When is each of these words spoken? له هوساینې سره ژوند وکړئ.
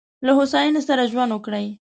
له 0.25 0.31
هوساینې 0.37 0.81
سره 0.87 1.09
ژوند 1.11 1.31
وکړئ. 1.33 1.65